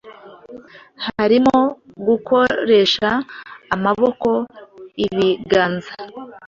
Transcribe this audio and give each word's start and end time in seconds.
harimo 1.15 1.57
gukoresha 2.07 3.09
amaboko, 3.75 4.29
ibiganza, 5.05 5.93